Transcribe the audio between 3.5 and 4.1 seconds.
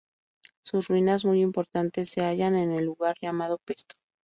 Pesto.